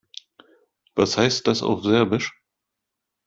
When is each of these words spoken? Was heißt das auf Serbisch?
Was 0.95 1.15
heißt 1.15 1.45
das 1.45 1.61
auf 1.61 1.83
Serbisch? 1.83 2.33